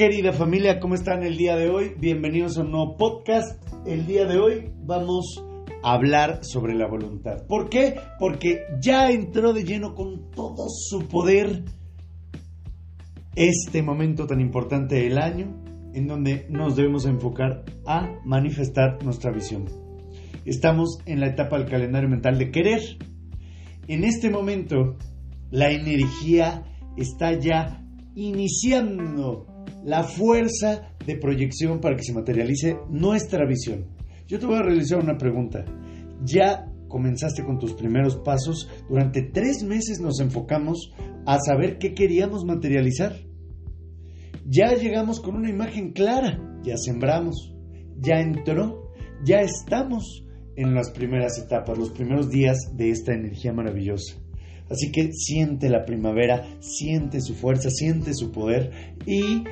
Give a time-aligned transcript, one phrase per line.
[0.00, 1.92] Querida familia, ¿cómo están el día de hoy?
[1.98, 3.62] Bienvenidos a un nuevo podcast.
[3.86, 5.44] El día de hoy vamos
[5.82, 7.46] a hablar sobre la voluntad.
[7.46, 7.96] ¿Por qué?
[8.18, 11.64] Porque ya entró de lleno con todo su poder
[13.36, 19.66] este momento tan importante del año en donde nos debemos enfocar a manifestar nuestra visión.
[20.46, 22.80] Estamos en la etapa del calendario mental de querer.
[23.86, 24.96] En este momento,
[25.50, 26.64] la energía
[26.96, 29.49] está ya iniciando
[29.84, 33.86] la fuerza de proyección para que se materialice nuestra visión.
[34.26, 35.64] Yo te voy a realizar una pregunta.
[36.24, 38.68] ¿Ya comenzaste con tus primeros pasos?
[38.88, 40.92] Durante tres meses nos enfocamos
[41.26, 43.16] a saber qué queríamos materializar.
[44.46, 47.54] Ya llegamos con una imagen clara, ya sembramos,
[47.98, 48.92] ya entró,
[49.24, 50.24] ya estamos
[50.56, 54.19] en las primeras etapas, los primeros días de esta energía maravillosa.
[54.70, 59.42] Así que siente la primavera, siente su fuerza, siente su poder y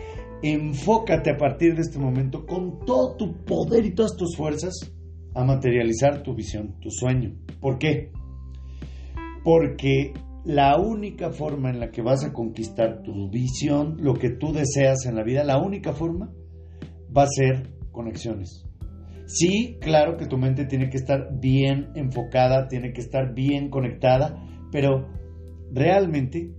[0.42, 4.74] enfócate a partir de este momento con todo tu poder y todas tus fuerzas
[5.34, 7.34] a materializar tu visión, tu sueño.
[7.60, 8.12] ¿Por qué?
[9.42, 10.12] Porque
[10.44, 15.04] la única forma en la que vas a conquistar tu visión, lo que tú deseas
[15.06, 16.32] en la vida, la única forma
[17.14, 18.64] va a ser conexiones.
[19.26, 24.42] Sí, claro que tu mente tiene que estar bien enfocada, tiene que estar bien conectada,
[24.70, 25.08] pero
[25.72, 26.50] realmente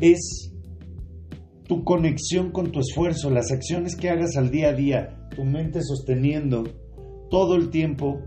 [0.00, 0.52] es
[1.66, 5.80] tu conexión con tu esfuerzo, las acciones que hagas al día a día, tu mente
[5.82, 6.64] sosteniendo
[7.30, 8.22] todo el tiempo,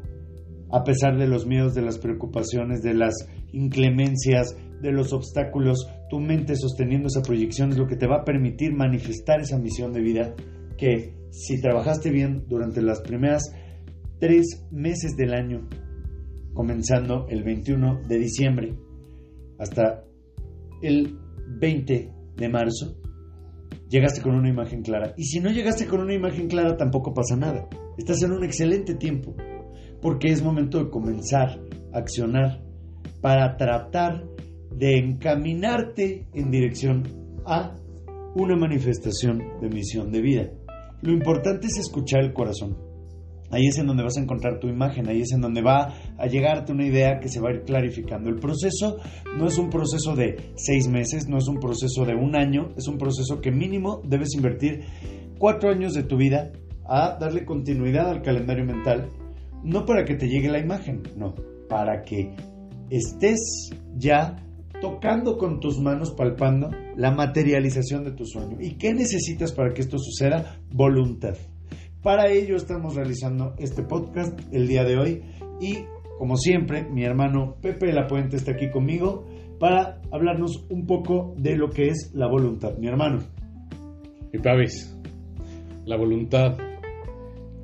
[0.72, 3.14] a pesar de los miedos, de las preocupaciones, de las
[3.52, 8.26] inclemencias, de los obstáculos, tu mente sosteniendo esa proyección es lo que te va a
[8.26, 10.36] permitir manifestar esa misión de vida
[10.78, 13.54] que si trabajaste bien durante las primeras
[14.20, 15.68] tres meses del año,
[16.54, 18.76] comenzando el 21 de diciembre
[19.60, 20.04] hasta
[20.82, 21.18] el
[21.60, 22.98] 20 de marzo,
[23.90, 25.14] llegaste con una imagen clara.
[25.18, 27.68] Y si no llegaste con una imagen clara, tampoco pasa nada.
[27.98, 29.36] Estás en un excelente tiempo,
[30.02, 31.60] porque es momento de comenzar
[31.94, 32.64] a accionar
[33.22, 34.26] para tratar
[34.76, 37.04] de encaminarte en dirección
[37.46, 37.76] a
[38.36, 40.50] una manifestación de misión de vida.
[41.02, 42.91] Lo importante es escuchar el corazón.
[43.52, 46.28] Ahí es en donde vas a encontrar tu imagen, ahí es en donde va a
[46.28, 48.30] llegarte una idea que se va a ir clarificando.
[48.30, 48.98] El proceso
[49.38, 52.88] no es un proceso de seis meses, no es un proceso de un año, es
[52.88, 54.86] un proceso que mínimo debes invertir
[55.38, 56.52] cuatro años de tu vida
[56.88, 59.10] a darle continuidad al calendario mental,
[59.64, 61.36] no para que te llegue la imagen, no,
[61.68, 62.36] para que
[62.90, 64.44] estés ya
[64.82, 68.58] tocando con tus manos, palpando la materialización de tu sueño.
[68.60, 70.60] ¿Y qué necesitas para que esto suceda?
[70.72, 71.36] Voluntad.
[72.04, 75.22] Para ello estamos realizando este podcast el día de hoy
[75.60, 75.86] y
[76.18, 79.28] como siempre mi hermano Pepe de la Puente está aquí conmigo
[79.60, 82.76] para hablarnos un poco de lo que es la voluntad.
[82.80, 83.20] Mi hermano.
[84.34, 84.98] Y Pavis,
[85.86, 86.58] la voluntad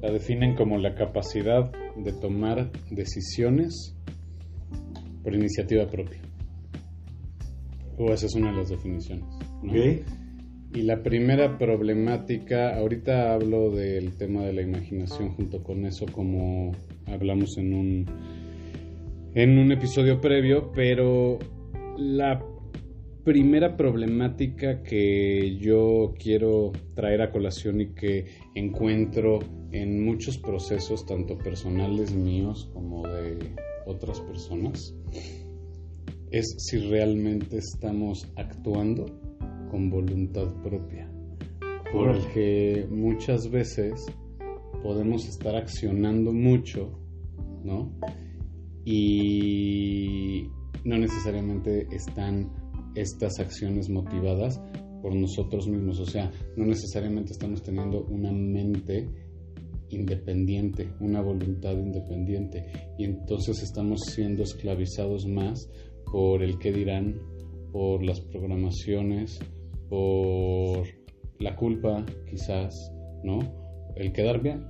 [0.03, 3.97] la definen como la capacidad de tomar decisiones
[5.23, 6.21] por iniciativa propia.
[7.97, 9.25] O esa es una de las definiciones.
[10.73, 16.73] Y la primera problemática, ahorita hablo del tema de la imaginación junto con eso como
[17.05, 18.05] hablamos en un
[19.33, 21.37] en un episodio previo, pero
[21.97, 22.43] la
[23.23, 28.25] primera problemática que yo quiero traer a colación y que
[28.55, 29.39] encuentro
[29.71, 33.37] en muchos procesos, tanto personales míos como de
[33.85, 34.95] otras personas,
[36.31, 39.26] es si realmente estamos actuando
[39.69, 41.11] con voluntad propia.
[41.91, 44.05] Porque muchas veces
[44.83, 46.99] podemos estar accionando mucho,
[47.63, 47.91] ¿no?
[48.85, 50.47] Y
[50.83, 52.51] no necesariamente están
[52.95, 54.61] estas acciones motivadas
[55.01, 55.99] por nosotros mismos.
[55.99, 59.09] O sea, no necesariamente estamos teniendo una mente
[59.89, 62.65] independiente, una voluntad independiente.
[62.97, 65.69] Y entonces estamos siendo esclavizados más
[66.11, 67.19] por el que dirán,
[67.71, 69.39] por las programaciones,
[69.89, 70.87] por
[71.39, 72.91] la culpa quizás,
[73.23, 73.39] ¿no?
[73.95, 74.65] El quedar bien,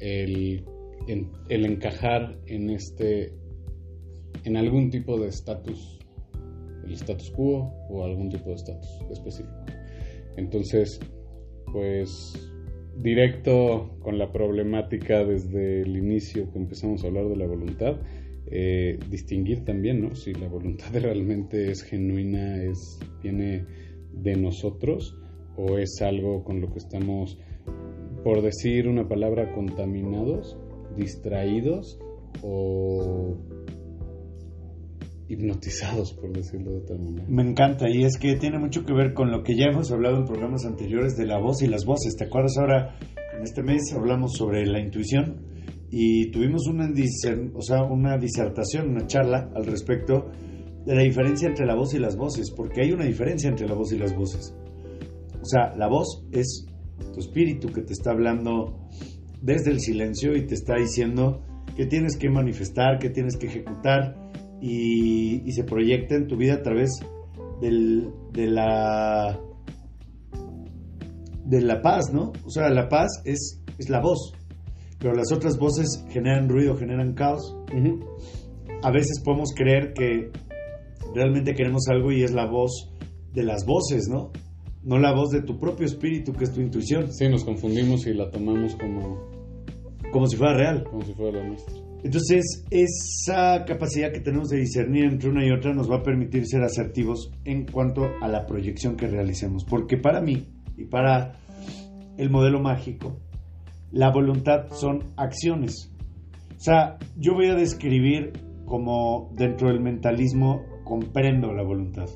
[0.00, 0.64] el,
[1.06, 3.32] el encajar en este,
[4.44, 5.98] en algún tipo de estatus,
[6.84, 9.54] el status quo o algún tipo de estatus específico.
[10.36, 11.00] Entonces,
[11.72, 12.50] pues
[12.96, 17.96] directo con la problemática desde el inicio que empezamos a hablar de la voluntad,
[18.46, 20.14] eh, distinguir también, ¿no?
[20.14, 23.64] Si la voluntad realmente es genuina, es, viene
[24.22, 25.16] de nosotros
[25.56, 27.38] o es algo con lo que estamos,
[28.22, 30.58] por decir una palabra, contaminados,
[30.96, 31.98] distraídos
[32.42, 33.36] o
[35.28, 37.24] hipnotizados, por decirlo de tal manera.
[37.28, 40.18] Me encanta y es que tiene mucho que ver con lo que ya hemos hablado
[40.18, 42.16] en programas anteriores de la voz y las voces.
[42.16, 42.98] ¿Te acuerdas ahora?
[43.36, 45.46] En este mes hablamos sobre la intuición
[45.90, 46.90] y tuvimos una,
[47.54, 50.30] o sea, una disertación, una charla al respecto
[50.84, 53.74] de la diferencia entre la voz y las voces, porque hay una diferencia entre la
[53.74, 54.54] voz y las voces.
[55.40, 56.66] O sea, la voz es
[57.12, 58.88] tu espíritu que te está hablando
[59.40, 61.42] desde el silencio y te está diciendo
[61.76, 66.62] que tienes que manifestar, que tienes que ejecutar y, se proyecta en tu vida a
[66.62, 67.00] través
[67.60, 69.38] de la
[71.44, 72.32] de la paz, ¿no?
[72.44, 74.32] O sea, la paz es, es la voz,
[74.98, 77.54] pero las otras voces generan ruido, generan caos.
[78.82, 80.30] A veces podemos creer que
[81.14, 82.92] realmente queremos algo y es la voz
[83.32, 84.32] de las voces, ¿no?
[84.82, 87.12] No la voz de tu propio espíritu, que es tu intuición.
[87.12, 89.30] Sí, nos confundimos y la tomamos como...
[90.12, 90.84] Como si fuera real.
[90.84, 91.74] Como si fuera la nuestra.
[92.04, 96.46] Entonces, esa capacidad que tenemos de discernir entre una y otra nos va a permitir
[96.46, 99.64] ser asertivos en cuanto a la proyección que realicemos.
[99.64, 100.46] Porque para mí
[100.76, 101.32] y para
[102.18, 103.18] el modelo mágico,
[103.90, 105.90] la voluntad son acciones.
[106.56, 108.32] O sea, yo voy a describir
[108.66, 112.06] como dentro del mentalismo comprendo la voluntad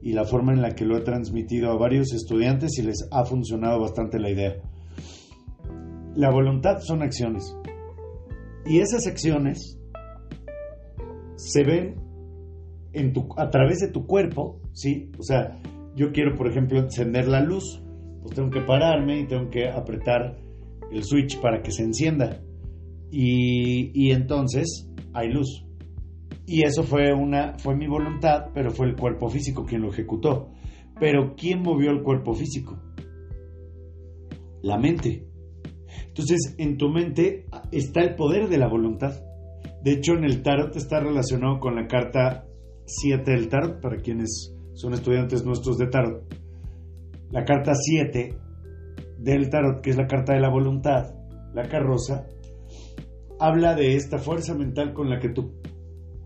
[0.00, 3.24] y la forma en la que lo he transmitido a varios estudiantes y les ha
[3.24, 4.56] funcionado bastante la idea.
[6.14, 7.56] La voluntad son acciones.
[8.66, 9.78] Y esas acciones
[11.36, 11.96] se ven
[12.92, 15.10] en tu, a través de tu cuerpo, ¿sí?
[15.18, 15.58] O sea,
[15.96, 17.82] yo quiero, por ejemplo, encender la luz,
[18.22, 20.36] pues tengo que pararme y tengo que apretar
[20.92, 22.40] el switch para que se encienda.
[23.10, 25.64] Y, y entonces hay luz.
[26.46, 30.50] Y eso fue, una, fue mi voluntad, pero fue el cuerpo físico quien lo ejecutó.
[31.00, 32.78] Pero ¿quién movió el cuerpo físico?
[34.62, 35.26] La mente.
[36.06, 39.12] Entonces, en tu mente está el poder de la voluntad.
[39.82, 42.46] De hecho, en el tarot está relacionado con la carta
[42.86, 46.24] 7 del tarot, para quienes son estudiantes nuestros de tarot.
[47.30, 48.38] La carta 7
[49.18, 51.14] del tarot, que es la carta de la voluntad,
[51.54, 52.26] la carroza,
[53.40, 55.54] habla de esta fuerza mental con la que tú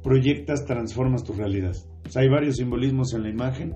[0.09, 1.75] proyectas, transformas tu realidad.
[2.15, 3.75] hay varios simbolismos en la imagen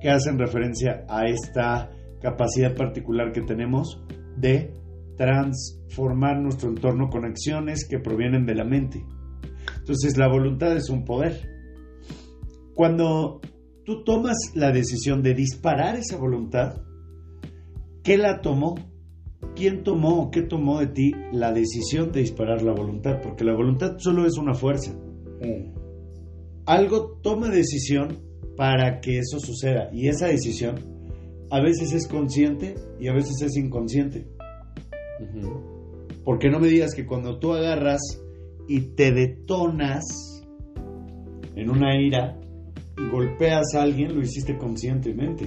[0.00, 1.88] que hacen referencia a esta
[2.20, 4.02] capacidad particular que tenemos
[4.36, 4.72] de
[5.16, 9.06] transformar nuestro entorno con acciones que provienen de la mente.
[9.78, 11.48] Entonces la voluntad es un poder.
[12.74, 13.40] Cuando
[13.84, 16.82] tú tomas la decisión de disparar esa voluntad,
[18.02, 18.74] ¿qué la tomó?
[19.54, 23.20] ¿Quién tomó o qué tomó de ti la decisión de disparar la voluntad?
[23.22, 24.92] Porque la voluntad solo es una fuerza.
[25.40, 25.74] Mm.
[26.66, 28.18] Algo toma decisión
[28.56, 30.96] para que eso suceda y esa decisión
[31.50, 34.26] a veces es consciente y a veces es inconsciente.
[36.24, 38.00] Porque no me digas que cuando tú agarras
[38.68, 40.04] y te detonas
[41.54, 42.38] en una ira
[42.98, 45.46] y golpeas a alguien, lo hiciste conscientemente.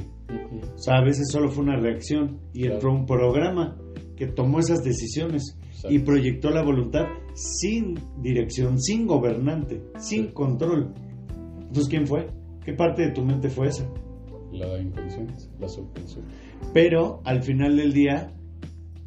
[0.75, 3.77] O sea, a veces solo fue una reacción y entró un programa
[4.15, 10.93] que tomó esas decisiones y proyectó la voluntad sin dirección, sin gobernante, sin control.
[11.59, 12.27] Entonces, ¿quién fue?
[12.65, 13.87] ¿Qué parte de tu mente fue esa?
[14.51, 16.29] La inconsciente, la subconsciente.
[16.73, 18.33] Pero al final del día,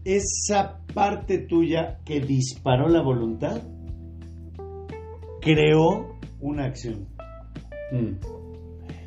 [0.05, 3.63] esa parte tuya que disparó la voluntad
[5.41, 7.09] creó una acción.
[7.93, 8.17] Mm.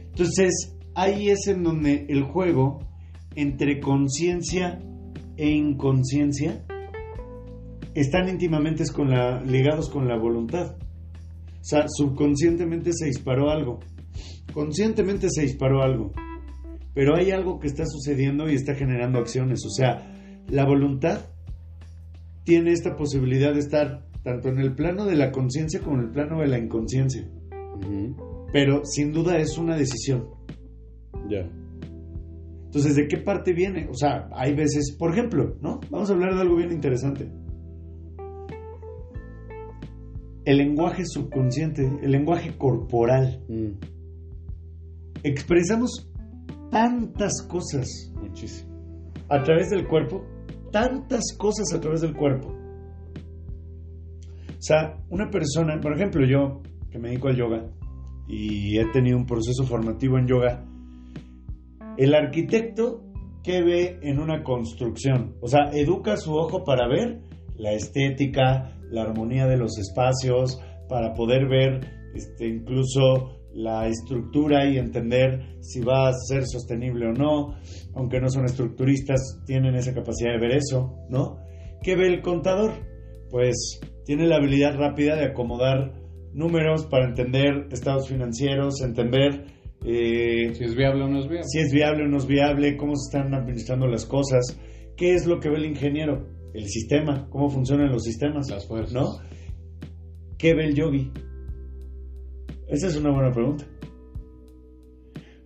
[0.09, 2.79] Entonces, ahí es en donde el juego
[3.35, 4.79] entre conciencia
[5.37, 6.64] e inconsciencia
[7.95, 10.75] están íntimamente con la, ligados con la voluntad.
[10.75, 13.79] O sea, subconscientemente se disparó algo,
[14.53, 16.11] conscientemente se disparó algo,
[16.93, 19.65] pero hay algo que está sucediendo y está generando acciones.
[19.65, 21.21] O sea, la voluntad
[22.43, 26.11] tiene esta posibilidad de estar tanto en el plano de la conciencia como en el
[26.11, 27.27] plano de la inconsciencia.
[28.51, 30.27] Pero sin duda es una decisión.
[31.29, 31.49] Ya.
[32.65, 33.87] Entonces, ¿de qué parte viene?
[33.89, 35.79] O sea, hay veces, por ejemplo, ¿no?
[35.89, 37.31] Vamos a hablar de algo bien interesante.
[40.45, 43.43] El lenguaje subconsciente, el lenguaje corporal.
[43.49, 43.71] Mm.
[45.23, 46.09] Expresamos
[46.71, 47.87] tantas cosas.
[48.21, 48.73] Muchísimo.
[49.29, 50.23] A través del cuerpo
[50.75, 52.49] tantas cosas a través del cuerpo.
[52.49, 56.61] O sea, una persona, por ejemplo, yo
[56.91, 57.65] que me dedico al yoga
[58.27, 60.65] y he tenido un proceso formativo en yoga,
[61.95, 63.05] el arquitecto
[63.41, 67.21] que ve en una construcción, o sea, educa su ojo para ver
[67.55, 71.81] la estética, la armonía de los espacios, para poder ver
[72.13, 77.55] este, incluso la estructura y entender si va a ser sostenible o no,
[77.95, 81.37] aunque no son estructuristas, tienen esa capacidad de ver eso, ¿no?
[81.81, 82.73] ¿Qué ve el contador?
[83.29, 85.93] Pues tiene la habilidad rápida de acomodar
[86.33, 89.45] números, para entender estados financieros, entender
[89.85, 91.47] eh, si es viable o no es viable.
[91.47, 94.59] Si es viable o no es viable, cómo se están administrando las cosas,
[94.97, 98.93] qué es lo que ve el ingeniero, el sistema, cómo funcionan los sistemas, las fuerzas,
[98.93, 99.19] ¿no?
[100.37, 101.11] ¿Qué ve el yogi?
[102.67, 103.65] Esa es una buena pregunta.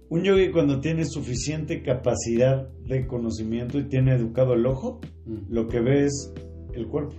[0.10, 5.52] Un yogi cuando tiene suficiente capacidad de conocimiento y tiene educado el ojo, mm.
[5.54, 6.34] lo que ve es
[6.74, 7.16] el cuerpo.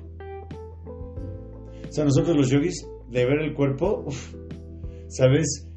[1.89, 4.05] O sea, nosotros los yogis, de ver el cuerpo,
[5.09, 5.70] ¿sabes?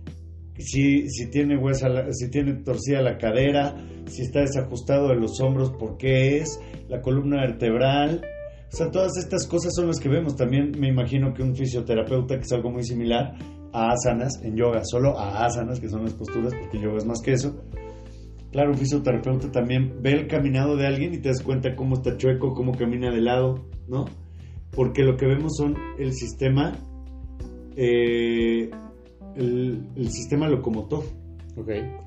[0.57, 5.71] Si, si, tiene huesa, si tiene torcida la cadera, si está desajustado de los hombros,
[5.71, 8.21] por qué es, la columna vertebral.
[8.71, 10.35] O sea, todas estas cosas son las que vemos.
[10.35, 13.35] También me imagino que un fisioterapeuta, que es algo muy similar
[13.71, 17.21] a asanas en yoga, solo a asanas, que son las posturas, porque yoga es más
[17.21, 17.55] que eso.
[18.51, 22.15] Claro, un fisioterapeuta también ve el caminado de alguien y te das cuenta cómo está
[22.17, 24.05] chueco, cómo camina de lado, ¿no?
[24.69, 26.73] Porque lo que vemos son el sistema
[27.75, 28.69] eh,
[29.35, 31.03] el, sistema locomotor.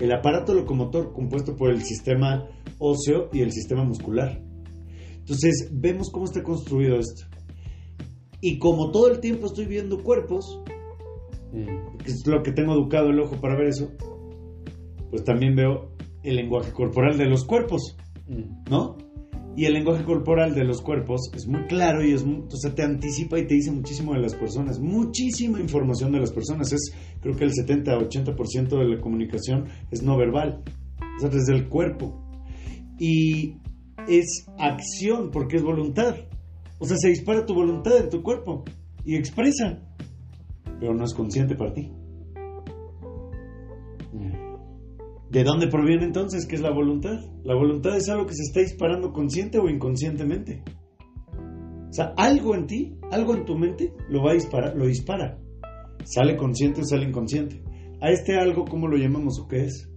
[0.00, 4.42] El aparato locomotor compuesto por el sistema óseo y el sistema muscular.
[5.18, 7.26] Entonces, vemos cómo está construido esto.
[8.40, 10.60] Y como todo el tiempo estoy viendo cuerpos,
[11.52, 11.96] mm.
[11.98, 13.90] que es lo que tengo educado el ojo para ver eso,
[15.10, 15.92] pues también veo
[16.22, 17.96] el lenguaje corporal de los cuerpos,
[18.28, 18.70] mm.
[18.70, 18.96] ¿no?
[19.56, 22.74] Y el lenguaje corporal de los cuerpos es muy claro y es muy, o sea,
[22.74, 26.70] te anticipa y te dice muchísimo de las personas, muchísima información de las personas.
[26.74, 30.62] Es, creo que el 70-80% de la comunicación es no verbal,
[31.16, 32.22] o sea, desde el cuerpo.
[32.98, 33.56] Y
[34.06, 36.16] es acción porque es voluntad.
[36.78, 38.62] O sea, se dispara tu voluntad en tu cuerpo
[39.06, 39.80] y expresa,
[40.78, 41.95] pero no es consciente para ti.
[45.30, 46.46] ¿De dónde proviene entonces?
[46.46, 47.18] ¿Qué es la voluntad?
[47.42, 50.62] La voluntad es algo que se está disparando consciente o inconscientemente.
[51.88, 55.38] O sea, algo en ti, algo en tu mente lo va a disparar, lo dispara.
[56.04, 57.62] Sale consciente o sale inconsciente.
[58.00, 59.90] A este algo, ¿cómo lo llamamos o qué es?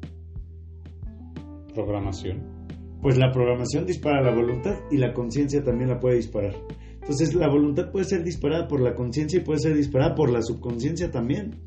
[1.75, 2.59] Programación.
[3.01, 6.55] Pues la programación dispara la voluntad y la conciencia también la puede disparar.
[6.93, 10.41] Entonces la voluntad puede ser disparada por la conciencia y puede ser disparada por la
[10.41, 11.62] subconsciencia también.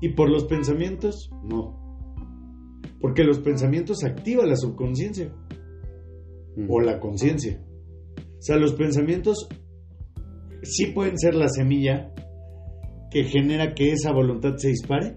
[0.00, 1.30] ¿Y por los pensamientos?
[1.44, 1.79] No.
[3.00, 5.32] Porque los pensamientos activan la subconsciencia
[6.68, 7.62] o la conciencia.
[8.16, 9.48] O sea, los pensamientos
[10.62, 12.12] sí pueden ser la semilla
[13.10, 15.16] que genera que esa voluntad se dispare.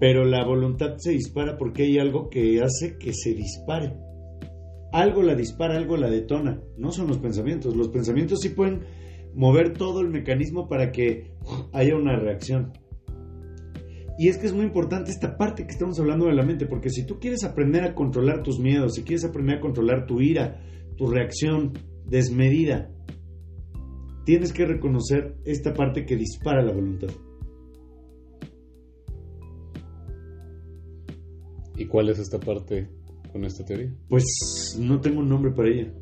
[0.00, 3.96] Pero la voluntad se dispara porque hay algo que hace que se dispare.
[4.92, 6.62] Algo la dispara, algo la detona.
[6.76, 7.76] No son los pensamientos.
[7.76, 8.82] Los pensamientos sí pueden
[9.34, 11.32] mover todo el mecanismo para que
[11.72, 12.72] haya una reacción.
[14.18, 16.90] Y es que es muy importante esta parte que estamos hablando de la mente, porque
[16.90, 20.60] si tú quieres aprender a controlar tus miedos, si quieres aprender a controlar tu ira,
[20.96, 21.72] tu reacción
[22.04, 22.90] desmedida,
[24.24, 27.10] tienes que reconocer esta parte que dispara la voluntad.
[31.76, 32.88] ¿Y cuál es esta parte
[33.30, 33.94] con esta teoría?
[34.08, 35.94] Pues no tengo un nombre para ella.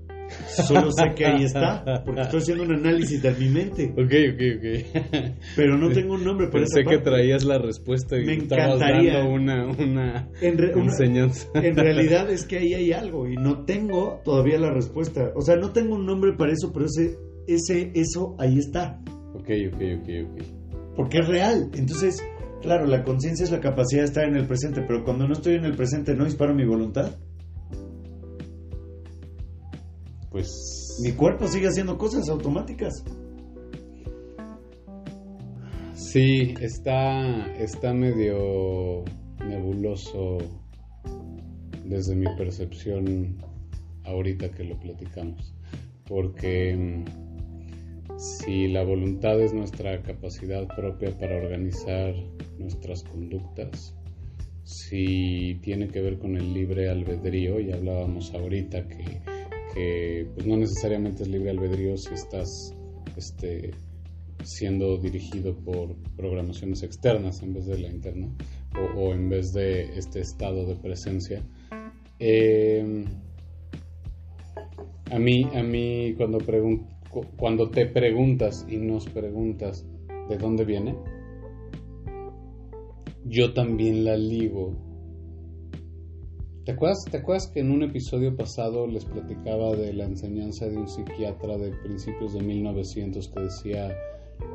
[0.46, 3.92] Solo sé que ahí está, porque estoy haciendo un análisis de mi mente.
[3.92, 5.34] Ok, ok, ok.
[5.56, 9.18] Pero no tengo un nombre para Pensé que traías la respuesta y Me encantaría.
[9.18, 11.48] Dando una, una enseñanza.
[11.54, 15.32] en realidad es que ahí hay algo y no tengo todavía la respuesta.
[15.34, 17.16] O sea, no tengo un nombre para eso, pero ese,
[17.46, 19.00] ese, eso ahí está.
[19.34, 20.42] Ok, ok, ok, ok.
[20.96, 21.70] Porque es real.
[21.74, 22.22] Entonces,
[22.62, 25.54] claro, la conciencia es la capacidad de estar en el presente, pero cuando no estoy
[25.54, 27.12] en el presente no disparo mi voluntad.
[30.30, 30.98] Pues...
[31.02, 33.04] Mi cuerpo sigue haciendo cosas automáticas.
[35.94, 39.04] Sí, está, está medio
[39.46, 40.38] nebuloso
[41.84, 43.36] desde mi percepción
[44.04, 45.54] ahorita que lo platicamos.
[46.06, 52.14] Porque mm, si la voluntad es nuestra capacidad propia para organizar
[52.58, 53.94] nuestras conductas,
[54.64, 59.35] si tiene que ver con el libre albedrío, y hablábamos ahorita que
[59.76, 62.74] que pues no necesariamente es libre albedrío si estás
[63.14, 63.72] este,
[64.42, 68.26] siendo dirigido por programaciones externas en vez de la interna
[68.96, 71.42] o, en vez de este estado de presencia.
[72.18, 73.04] Em,
[75.10, 76.38] a mí, a mí cuando,
[77.36, 79.84] cuando te preguntas y nos preguntas
[80.30, 80.96] de dónde viene,
[83.26, 84.85] yo también la ligo
[86.66, 90.76] ¿Te acuerdas, ¿Te acuerdas que en un episodio pasado les platicaba de la enseñanza de
[90.76, 93.96] un psiquiatra de principios de 1900 que decía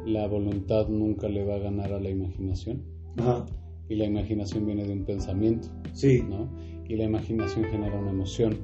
[0.06, 2.84] la voluntad nunca le va a ganar a la imaginación?
[3.16, 3.46] Ajá.
[3.88, 5.70] Y la imaginación viene de un pensamiento.
[5.94, 6.22] Sí.
[6.22, 6.52] ¿no?
[6.86, 8.60] Y la imaginación genera una emoción.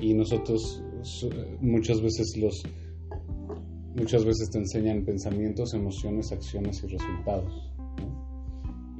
[0.00, 0.82] Y nosotros
[1.60, 2.62] muchas veces los
[3.96, 7.73] muchas veces te enseñan pensamientos, emociones, acciones y resultados.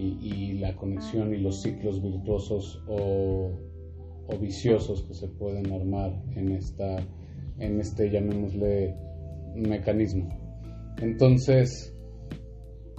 [0.05, 3.51] Y, la conexión y los ciclos virtuosos o,
[4.29, 6.97] o, viciosos que se pueden armar en, esta,
[7.59, 8.95] en este, llamémosle,
[9.55, 10.29] mecanismo.
[11.01, 11.95] Entonces,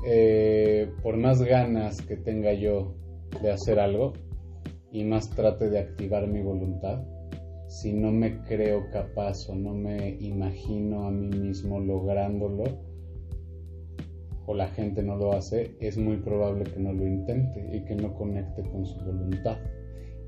[0.05, 2.95] eh, por más ganas que tenga yo
[3.41, 4.13] de hacer algo
[4.91, 7.03] y más trate de activar mi voluntad,
[7.67, 12.63] si no me creo capaz o no me imagino a mí mismo lográndolo,
[14.45, 17.95] o la gente no lo hace, es muy probable que no lo intente y que
[17.95, 19.57] no conecte con su voluntad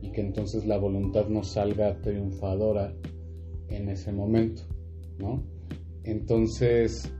[0.02, 2.94] y que entonces la voluntad no salga triunfadora
[3.70, 4.64] en ese momento,
[5.18, 5.44] ¿no?
[6.04, 7.12] Entonces,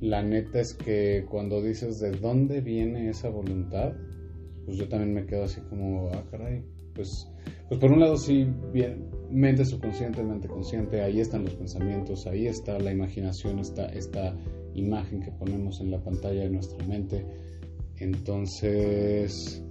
[0.00, 3.94] la neta es que cuando dices de dónde viene esa voluntad,
[4.64, 6.62] pues yo también me quedo así como, ah, caray,
[6.94, 7.30] pues,
[7.68, 12.46] pues por un lado sí, bien, mente subconsciente, mente consciente, ahí están los pensamientos, ahí
[12.46, 14.36] está la imaginación, está esta
[14.74, 17.24] imagen que ponemos en la pantalla de nuestra mente.
[17.98, 19.62] Entonces,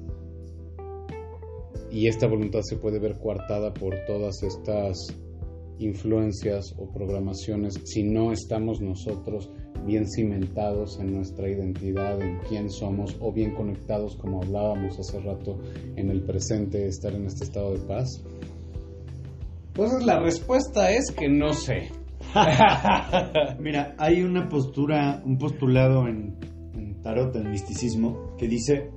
[1.92, 4.98] y esta voluntad se puede ver coartada por todas estas
[5.78, 9.50] influencias o programaciones si no estamos nosotros
[9.86, 15.60] bien cimentados en nuestra identidad, en quién somos o bien conectados como hablábamos hace rato
[15.96, 18.08] en el presente, estar en este estado de paz?
[19.74, 21.92] Pues la respuesta es que no sé.
[23.60, 26.38] Mira, hay una postura, un postulado en,
[26.74, 28.92] en tarot, en misticismo, que dice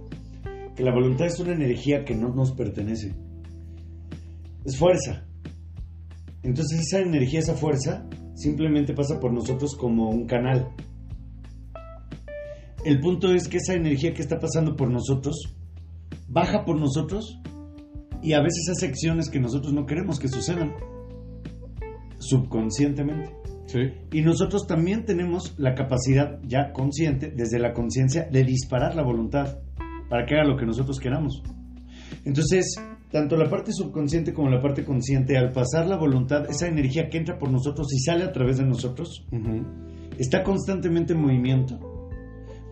[0.75, 3.15] que la voluntad es una energía que no nos pertenece.
[4.65, 5.25] Es fuerza.
[6.43, 10.69] Entonces esa energía, esa fuerza, simplemente pasa por nosotros como un canal.
[12.85, 15.55] El punto es que esa energía que está pasando por nosotros
[16.29, 17.41] baja por nosotros
[18.23, 20.75] y a veces hace acciones que nosotros no queremos que sucedan
[22.19, 23.31] subconscientemente.
[23.67, 23.81] Sí.
[24.13, 29.59] Y nosotros también tenemos la capacidad ya consciente, desde la conciencia, de disparar la voluntad
[30.09, 31.43] para que haga lo que nosotros queramos.
[32.25, 32.77] Entonces,
[33.11, 37.19] tanto la parte subconsciente como la parte consciente, al pasar la voluntad, esa energía que
[37.19, 39.27] entra por nosotros y sale a través de nosotros,
[40.19, 41.79] está constantemente en movimiento,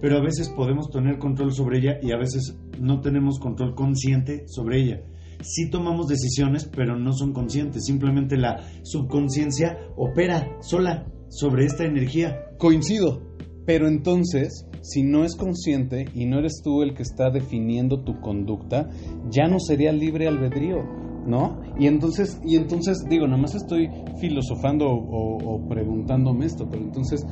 [0.00, 4.44] pero a veces podemos tener control sobre ella y a veces no tenemos control consciente
[4.46, 5.00] sobre ella.
[5.42, 12.46] Sí tomamos decisiones, pero no son conscientes, simplemente la subconsciencia opera sola sobre esta energía.
[12.58, 13.22] Coincido,
[13.66, 18.20] pero entonces si no es consciente y no eres tú el que está definiendo tu
[18.20, 18.88] conducta,
[19.30, 20.84] ya no sería libre albedrío,
[21.26, 21.60] ¿no?
[21.76, 27.26] Y entonces, y entonces digo, nada más estoy filosofando o, preguntándome esto, pero entonces,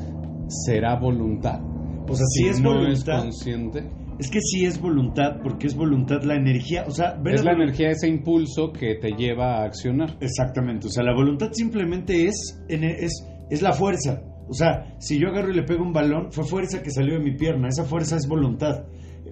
[0.48, 1.60] ¿será voluntad?
[2.08, 3.18] O sea, si, es no voluntad.
[3.18, 3.88] es consciente.
[4.18, 7.88] Es que sí es voluntad, porque es voluntad la energía, o sea, es la energía,
[7.88, 10.16] ese impulso que te lleva a accionar.
[10.20, 15.28] Exactamente, o sea, la voluntad simplemente es, es, es la fuerza, o sea, si yo
[15.28, 17.68] agarro y le pego un balón, fue fuerza que salió de mi pierna.
[17.68, 18.86] Esa fuerza es voluntad.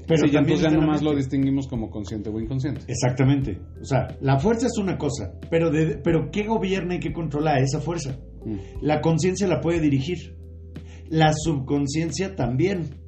[0.06, 2.80] Pero sí, también ya nomás lo distinguimos como consciente o inconsciente.
[2.88, 3.60] Exactamente.
[3.80, 7.58] O sea, la fuerza es una cosa, pero, de, pero ¿qué gobierna y qué controla
[7.58, 8.18] esa fuerza?
[8.44, 8.56] Mm.
[8.80, 10.36] La conciencia la puede dirigir.
[11.08, 13.02] La subconsciencia también.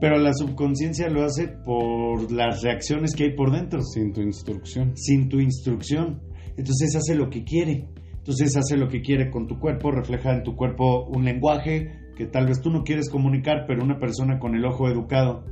[0.00, 3.82] Pero la subconsciencia lo hace por las reacciones que hay por dentro.
[3.82, 4.96] Sin tu instrucción.
[4.96, 6.22] Sin tu instrucción.
[6.56, 7.88] Entonces hace lo que quiere.
[8.16, 12.26] Entonces hace lo que quiere con tu cuerpo, refleja en tu cuerpo un lenguaje que
[12.26, 15.44] tal vez tú no quieres comunicar, pero una persona con el ojo educado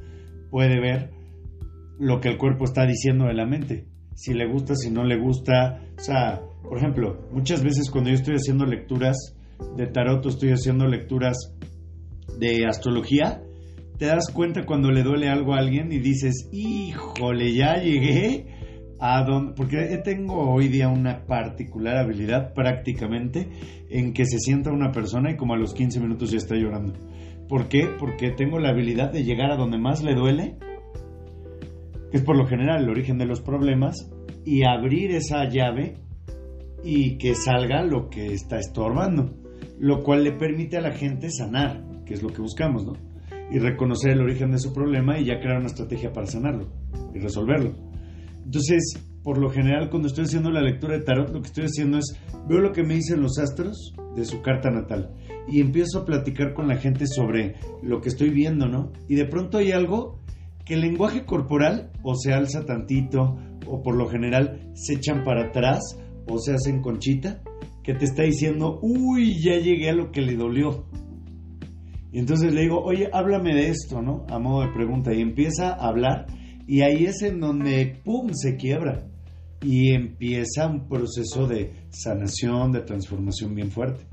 [0.51, 1.11] puede ver
[1.99, 3.87] lo que el cuerpo está diciendo de la mente.
[4.15, 5.81] Si le gusta, si no le gusta.
[5.99, 9.17] O sea, por ejemplo, muchas veces cuando yo estoy haciendo lecturas
[9.77, 11.37] de tarot o estoy haciendo lecturas
[12.39, 13.43] de astrología,
[13.99, 18.47] te das cuenta cuando le duele algo a alguien y dices, híjole, ya llegué
[19.57, 23.49] porque tengo hoy día una particular habilidad prácticamente
[23.91, 26.95] en que se sienta una persona y como a los 15 minutos ya está llorando.
[27.49, 27.89] ¿Por qué?
[27.99, 30.59] Porque tengo la habilidad de llegar a donde más le duele,
[32.11, 34.11] que es por lo general el origen de los problemas,
[34.45, 35.97] y abrir esa llave
[36.83, 39.35] y que salga lo que está estorbando,
[39.79, 43.08] lo cual le permite a la gente sanar, que es lo que buscamos, ¿no?
[43.51, 46.69] Y reconocer el origen de su problema y ya crear una estrategia para sanarlo
[47.15, 47.75] y resolverlo.
[48.45, 51.99] Entonces, por lo general, cuando estoy haciendo la lectura de tarot, lo que estoy haciendo
[51.99, 55.15] es veo lo que me dicen los astros de su carta natal
[55.47, 58.93] y empiezo a platicar con la gente sobre lo que estoy viendo, ¿no?
[59.09, 60.21] Y de pronto hay algo
[60.65, 65.49] que el lenguaje corporal o se alza tantito o por lo general se echan para
[65.49, 65.81] atrás
[66.27, 67.43] o se hacen conchita
[67.83, 70.85] que te está diciendo, uy, ya llegué a lo que le dolió.
[72.11, 74.25] Y entonces le digo, oye, háblame de esto, ¿no?
[74.31, 75.13] A modo de pregunta.
[75.13, 76.27] Y empieza a hablar
[76.67, 79.05] y ahí es en donde, ¡pum!, se quiebra.
[79.63, 84.07] y empieza un proceso de sanación, de transformación bien fuerte.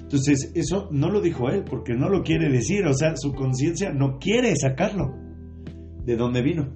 [0.00, 3.92] Entonces, eso no lo dijo él porque no lo quiere decir, o sea, su conciencia
[3.92, 5.14] no quiere sacarlo.
[6.04, 6.72] ¿De dónde vino?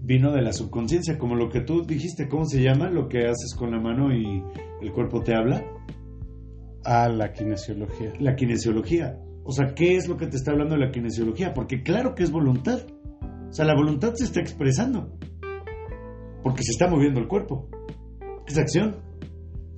[0.00, 2.90] Vino de la subconsciencia, como lo que tú dijiste, ¿cómo se llama?
[2.90, 4.42] Lo que haces con la mano y
[4.80, 5.64] el cuerpo te habla.
[6.84, 8.12] Ah, la kinesiología.
[8.20, 9.18] La kinesiología.
[9.48, 11.54] O sea, ¿qué es lo que te está hablando de la kinesiología?
[11.54, 12.80] Porque claro que es voluntad.
[13.48, 15.18] O sea, la voluntad se está expresando.
[16.42, 17.66] Porque se está moviendo el cuerpo.
[18.46, 18.96] Es acción.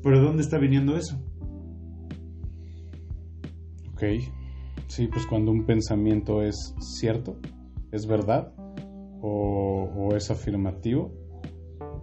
[0.03, 1.23] Pero ¿de dónde está viniendo eso?
[3.93, 4.03] Ok.
[4.89, 7.39] Sí, pues cuando un pensamiento es cierto,
[7.93, 8.53] es verdad
[9.23, 11.13] o, o es afirmativo,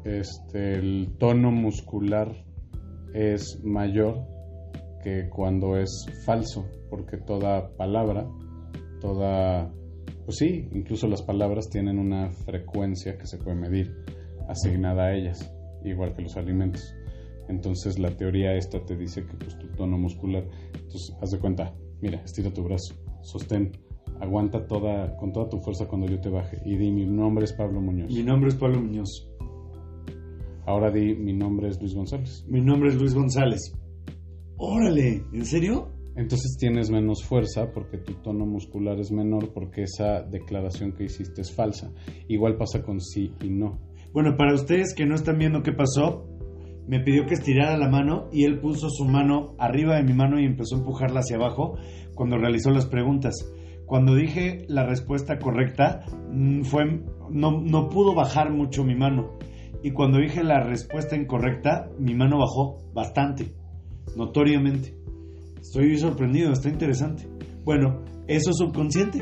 [0.06, 2.46] este, el tono muscular
[3.14, 4.37] es mayor
[5.08, 8.30] que cuando es falso, porque toda palabra,
[9.00, 9.72] toda
[10.26, 13.96] pues sí, incluso las palabras tienen una frecuencia que se puede medir
[14.50, 15.50] asignada a ellas,
[15.86, 16.94] igual que los alimentos.
[17.48, 20.44] Entonces la teoría esta te dice que pues, tu tono muscular,
[20.74, 23.72] entonces haz de cuenta, mira, estira tu brazo, sostén,
[24.20, 27.54] aguanta toda, con toda tu fuerza cuando yo te baje y di mi nombre es
[27.54, 28.12] Pablo Muñoz.
[28.12, 29.32] Mi nombre es Pablo Muñoz.
[30.66, 32.44] Ahora di mi nombre es Luis González.
[32.50, 33.74] Mi nombre es Luis González.
[34.58, 35.90] Órale, ¿en serio?
[36.16, 41.42] Entonces tienes menos fuerza porque tu tono muscular es menor porque esa declaración que hiciste
[41.42, 41.92] es falsa.
[42.28, 43.80] Igual pasa con sí y no.
[44.14, 46.26] Bueno, para ustedes que no están viendo qué pasó,
[46.88, 50.40] me pidió que estirara la mano y él puso su mano arriba de mi mano
[50.40, 51.78] y empezó a empujarla hacia abajo
[52.16, 53.36] cuando realizó las preguntas.
[53.86, 59.38] Cuando dije la respuesta correcta, mm, fue, no, no pudo bajar mucho mi mano.
[59.84, 63.54] Y cuando dije la respuesta incorrecta, mi mano bajó bastante,
[64.16, 64.94] notoriamente.
[65.62, 67.28] Estoy sorprendido, está interesante.
[67.64, 69.20] Bueno, eso es subconsciente.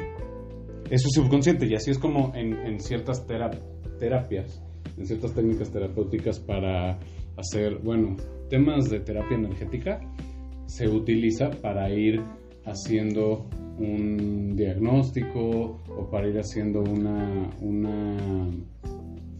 [0.89, 4.61] Eso es subconsciente y así es como en, ciertas terapias,
[4.97, 6.99] en ciertas técnicas terapéuticas para
[7.37, 8.15] hacer, bueno,
[8.49, 9.99] temas de terapia energética,
[10.67, 12.21] se utiliza para ir
[12.65, 13.47] haciendo
[13.79, 18.51] un diagnóstico o para ir haciendo una, una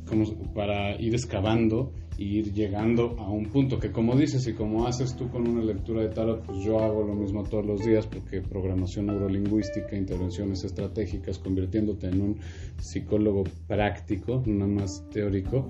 [0.08, 5.16] como para ir excavando ir llegando a un punto que como dices y como haces
[5.16, 8.42] tú con una lectura de tarot, pues yo hago lo mismo todos los días porque
[8.42, 12.38] programación neurolingüística, intervenciones estratégicas, convirtiéndote en un
[12.80, 15.68] psicólogo práctico, no más teórico,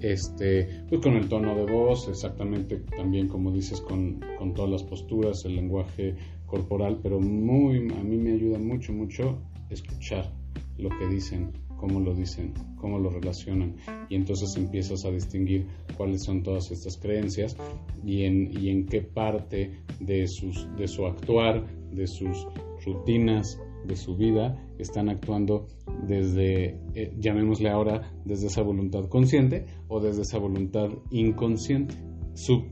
[0.00, 4.82] este, pues con el tono de voz, exactamente también como dices, con, con todas las
[4.82, 9.38] posturas, el lenguaje corporal, pero muy, a mí me ayuda mucho, mucho
[9.70, 10.32] escuchar
[10.78, 13.76] lo que dicen, cómo lo dicen, cómo lo relacionan
[14.08, 17.56] y entonces empiezas a distinguir cuáles son todas estas creencias
[18.04, 22.46] y en, y en qué parte de, sus, de su actuar, de sus
[22.84, 25.66] rutinas, de su vida, están actuando
[26.06, 31.94] desde, eh, llamémosle ahora, desde esa voluntad consciente o desde esa voluntad inconsciente,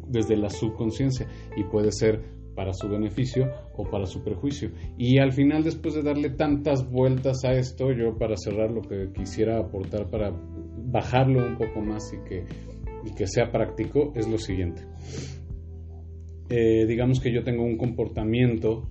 [0.08, 1.26] desde la subconsciencia.
[1.56, 4.70] Y puede ser para su beneficio o para su perjuicio.
[4.98, 9.10] Y al final, después de darle tantas vueltas a esto, yo para cerrar lo que
[9.12, 10.30] quisiera aportar para
[10.90, 12.44] bajarlo un poco más y que,
[13.05, 14.83] y que sea práctico es lo siguiente.
[16.48, 18.90] Eh, digamos que yo tengo un comportamiento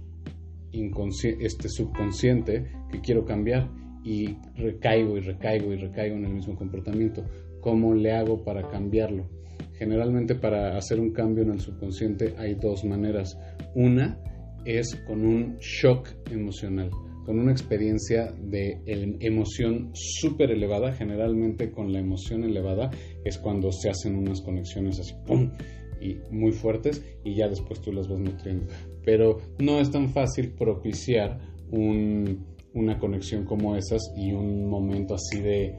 [0.71, 3.69] este, subconsciente que quiero cambiar
[4.03, 7.23] y recaigo y recaigo y recaigo en el mismo comportamiento.
[7.59, 9.27] ¿Cómo le hago para cambiarlo?
[9.73, 13.37] Generalmente para hacer un cambio en el subconsciente hay dos maneras.
[13.75, 14.17] Una
[14.65, 16.89] es con un shock emocional,
[17.29, 18.81] con una experiencia de
[19.19, 20.93] emoción súper elevada.
[20.93, 22.89] Generalmente con la emoción elevada
[23.23, 25.51] es cuando se hacen unas conexiones así, ¡pum!
[26.01, 28.65] y muy fuertes y ya después tú las vas nutriendo.
[29.05, 31.39] Pero no es tan fácil propiciar
[31.71, 35.75] una conexión como esas y un momento así de...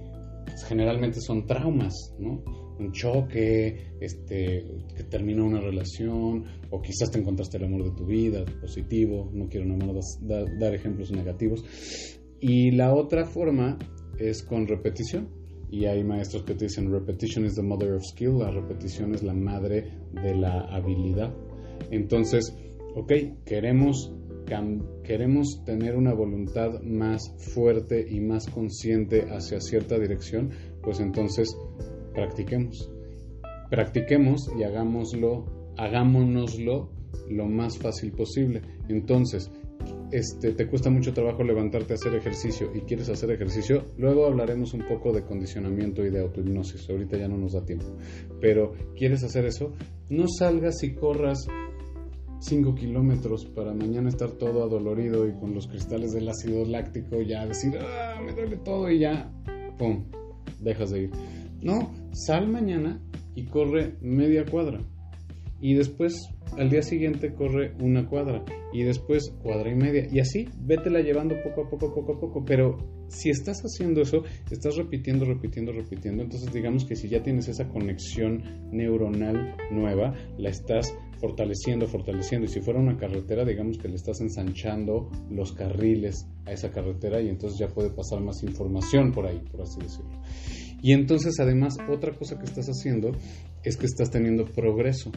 [0.68, 2.44] Generalmente son traumas, ¿no?
[2.80, 4.64] Un choque, este,
[4.96, 9.48] que termina una relación, o quizás te encontraste el amor de tu vida, positivo, no
[9.48, 11.64] quiero más dar ejemplos negativos.
[12.40, 13.78] Y la otra forma
[14.18, 15.28] es con repetición.
[15.72, 19.22] Y hay maestros que te dicen, repetition is the mother of skill, la repetición es
[19.22, 21.32] la madre de la habilidad.
[21.92, 22.52] Entonces,
[22.96, 23.12] ok,
[23.44, 24.12] queremos,
[25.04, 27.22] queremos tener una voluntad más
[27.54, 30.50] fuerte y más consciente hacia cierta dirección,
[30.82, 31.56] pues entonces
[32.20, 32.92] practiquemos.
[33.70, 35.46] Practiquemos y hagámoslo,
[35.78, 36.90] hagámonoslo
[37.30, 38.60] lo más fácil posible.
[38.88, 39.50] Entonces,
[40.12, 44.74] este, te cuesta mucho trabajo levantarte a hacer ejercicio y quieres hacer ejercicio, luego hablaremos
[44.74, 46.90] un poco de condicionamiento y de autohipnosis.
[46.90, 47.86] Ahorita ya no nos da tiempo.
[48.38, 49.72] Pero, ¿quieres hacer eso?
[50.10, 51.46] No salgas y corras
[52.40, 57.46] 5 kilómetros para mañana estar todo adolorido y con los cristales del ácido láctico ya
[57.46, 59.32] decir, ah, me duele todo y ya,
[59.78, 60.04] ¡pum!
[60.60, 61.10] Dejas de ir
[61.62, 63.00] No, sal mañana
[63.34, 64.80] y corre media cuadra.
[65.60, 66.14] Y después,
[66.56, 68.44] al día siguiente, corre una cuadra.
[68.72, 70.06] Y después, cuadra y media.
[70.10, 72.44] Y así, vétela llevando poco a poco, poco a poco.
[72.44, 72.78] Pero
[73.10, 76.22] si estás haciendo eso, estás repitiendo, repitiendo, repitiendo.
[76.22, 78.42] Entonces, digamos que si ya tienes esa conexión
[78.72, 82.46] neuronal nueva, la estás fortaleciendo, fortaleciendo.
[82.46, 87.20] Y si fuera una carretera, digamos que le estás ensanchando los carriles a esa carretera
[87.20, 90.22] y entonces ya puede pasar más información por ahí, por así decirlo.
[90.82, 93.12] Y entonces además otra cosa que estás haciendo
[93.62, 95.12] es que estás teniendo progreso.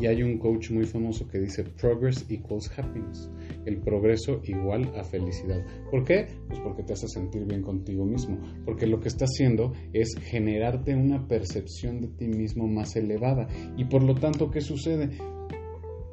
[0.00, 3.30] Y hay un coach muy famoso que dice progress equals happiness.
[3.64, 5.64] El progreso igual a felicidad.
[5.90, 6.26] ¿Por qué?
[6.48, 8.38] Pues porque te hace sentir bien contigo mismo.
[8.64, 13.48] Porque lo que está haciendo es generarte una percepción de ti mismo más elevada.
[13.76, 15.10] Y por lo tanto, ¿qué sucede?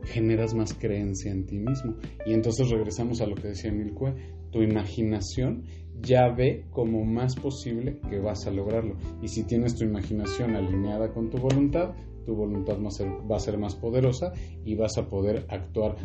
[0.06, 1.96] generas más creencia en ti mismo.
[2.26, 4.14] Y entonces regresamos a lo que decía Milcue,
[4.52, 5.64] tu imaginación
[6.02, 8.98] ya ve como más posible que vas a lograrlo.
[9.22, 11.94] Y si tienes tu imaginación alineada con tu voluntad,
[12.26, 14.34] tu voluntad va a ser, va a ser más poderosa
[14.66, 15.96] y vas a poder actuar,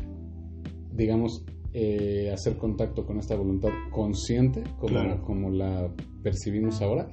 [0.92, 7.08] digamos, eh, hacer contacto con esta voluntad consciente, como, como la percibimos ahora,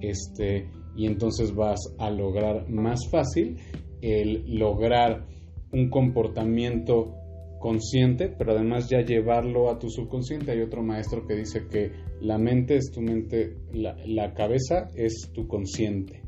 [0.00, 3.56] este, y entonces vas a lograr más fácil
[4.00, 5.26] el lograr
[5.72, 7.14] un comportamiento
[7.60, 10.50] consciente, pero además ya llevarlo a tu subconsciente.
[10.50, 15.46] Hay otro maestro que dice que la mente es tu mente, la, cabeza es tu
[15.46, 16.19] consciente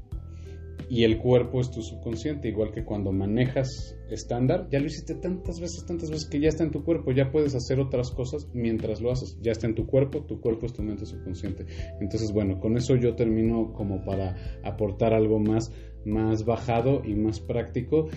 [0.92, 5.58] y el cuerpo es tu subconsciente, igual que cuando manejas estándar, ya lo hiciste tantas
[5.58, 9.00] veces, tantas veces que ya está en tu cuerpo, ya puedes hacer otras cosas mientras
[9.00, 11.64] lo haces, ya está en tu cuerpo, tu cuerpo es tu mente subconsciente.
[11.98, 15.72] Entonces, bueno, con eso yo termino como para aportar algo más
[16.04, 18.08] más bajado y más práctico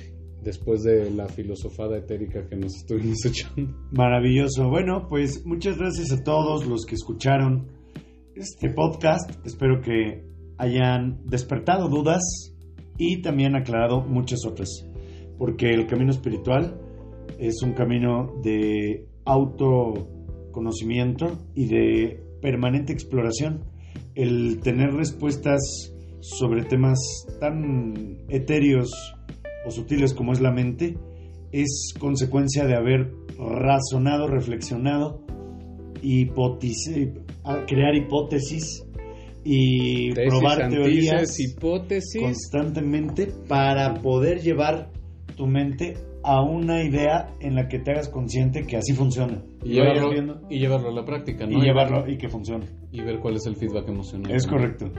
[0.43, 3.73] después de la filosofada etérica que nos estuvimos echando.
[3.91, 4.67] Maravilloso.
[4.69, 7.69] Bueno, pues muchas gracias a todos los que escucharon
[8.35, 9.31] este podcast.
[9.45, 12.51] Espero que hayan despertado dudas
[12.97, 14.85] y también aclarado muchas otras.
[15.37, 16.79] Porque el camino espiritual
[17.39, 23.65] es un camino de autoconocimiento y de permanente exploración.
[24.13, 26.99] El tener respuestas sobre temas
[27.39, 28.91] tan etéreos
[29.65, 30.97] o sutiles como es la mente,
[31.51, 35.21] es consecuencia de haber razonado, reflexionado,
[37.67, 38.84] crear hipótesis
[39.45, 42.21] y probar teorías hipótesis.
[42.21, 44.89] constantemente para poder llevar
[45.37, 49.43] tu mente a una idea en la que te hagas consciente que así funciona.
[49.63, 51.59] Y, llevarlo, y llevarlo, a la práctica, ¿no?
[51.59, 52.65] Y llevarlo y que funcione.
[52.91, 54.31] Y ver cuál es el feedback emocional.
[54.31, 54.91] Es correcto.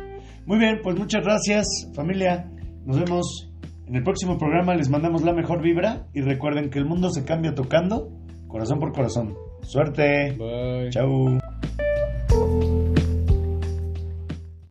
[0.46, 2.48] Muy bien, pues muchas gracias, familia.
[2.84, 3.50] Nos vemos
[3.88, 7.24] en el próximo programa les mandamos la mejor vibra y recuerden que el mundo se
[7.24, 8.10] cambia tocando
[8.48, 9.34] corazón por corazón.
[9.62, 10.36] Suerte.
[10.36, 10.90] Bye.
[10.90, 11.38] Chau.